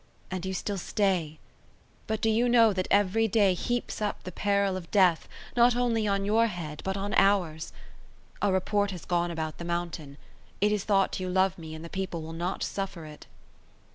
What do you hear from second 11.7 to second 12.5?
and the people will